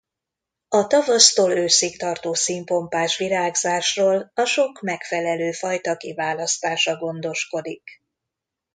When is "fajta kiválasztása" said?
5.51-6.97